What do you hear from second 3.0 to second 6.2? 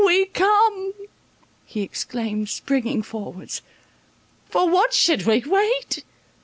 forwards, "for what should we wait?